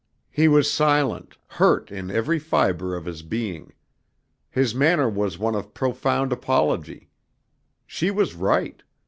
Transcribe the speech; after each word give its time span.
He 0.31 0.47
was 0.47 0.67
silent, 0.67 1.37
hurt 1.45 1.91
in 1.91 2.09
every 2.09 2.39
fibre 2.39 2.95
of 2.95 3.05
his 3.05 3.21
being. 3.21 3.71
His 4.49 4.73
manner 4.73 5.07
was 5.07 5.37
one 5.37 5.53
of 5.53 5.75
profound 5.75 6.33
apology. 6.33 7.11
She 7.85 8.09
was 8.09 8.33
right. 8.33 8.81